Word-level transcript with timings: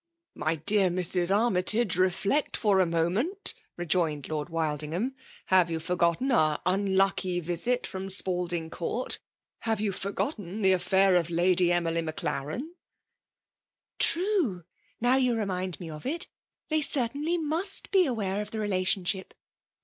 *' 0.23 0.33
My 0.45 0.55
dear 0.55 0.89
Mrs. 0.89 1.29
Army 1.29 1.61
tage, 1.61 1.95
reflect 1.95 2.57
for 2.57 2.79
a 2.79 2.87
mo 2.87 3.07
ment!" 3.07 3.53
rejoined 3.77 4.27
Lord 4.29 4.49
Wildingham." 4.49 5.13
Have 5.53 5.69
you 5.69 5.79
forgotten 5.79 6.31
our 6.31 6.59
unlucky 6.65 7.39
visit 7.39 7.85
from 7.85 8.09
Spalding 8.09 8.71
CJourt? 8.71 9.19
Have 9.59 9.79
you 9.79 9.91
forgotten 9.91 10.63
the 10.63 10.71
affair 10.71 11.15
of 11.15 11.29
Lady 11.29 11.71
Emily 11.71 12.01
Maclaren?"" 12.01 12.71
True!— 13.99 14.63
now 15.01 15.17
you 15.17 15.35
remind 15.37 15.79
me 15.79 15.91
of 15.91 16.07
it,— 16.07 16.27
^they 16.71 16.83
certainly 16.83 17.37
must 17.37 17.87
he 17.91 18.07
aware 18.07 18.41
of 18.41 18.49
the 18.49 18.57
relationship. 18.57 19.35